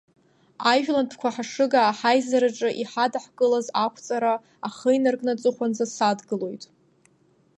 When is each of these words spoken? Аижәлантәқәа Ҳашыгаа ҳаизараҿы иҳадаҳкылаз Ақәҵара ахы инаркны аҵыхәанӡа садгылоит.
Аижәлантәқәа 0.69 1.33
Ҳашыгаа 1.35 1.95
ҳаизараҿы 1.99 2.69
иҳадаҳкылаз 2.81 3.67
Ақәҵара 3.85 4.33
ахы 4.67 4.89
инаркны 4.95 5.31
аҵыхәанӡа 5.33 5.85
садгылоит. 5.95 6.63